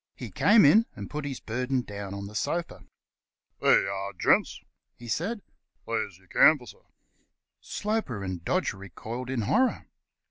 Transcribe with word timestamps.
He 0.15 0.31
came 0.31 0.65
in 0.65 0.87
and 0.95 1.11
put 1.11 1.25
his 1.25 1.39
burden 1.39 1.83
down 1.83 2.15
on 2.15 2.25
the 2.25 2.33
sofa. 2.33 2.79
"There 3.59 3.83
you 3.83 3.87
are, 3.87 4.13
gents," 4.13 4.59
he 4.95 5.07
said; 5.07 5.43
"there's 5.85 6.17
your 6.17 6.25
canvasser." 6.27 6.85
Sloper 7.59 8.23
and 8.23 8.43
Dodge 8.43 8.73
recoiled 8.73 9.29
in 9.29 9.41
horror. 9.41 9.85